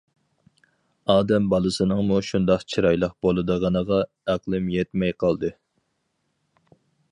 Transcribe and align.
ئادەم 1.15 1.49
بالىسىنىڭمۇ 1.53 2.17
شۇنداق 2.29 2.65
چىرايلىق 2.75 3.13
بولىدىغىنىغا 3.27 4.01
ئەقلىم 4.35 4.75
يەتمەي 4.79 5.17
قالدى. 5.25 5.55